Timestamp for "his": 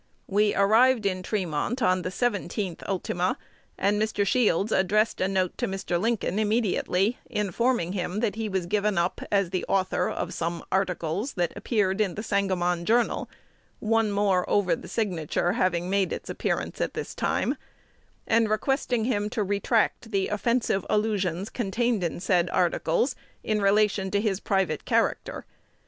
24.19-24.39